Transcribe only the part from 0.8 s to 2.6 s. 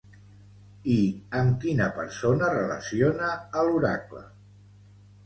I amb quina persona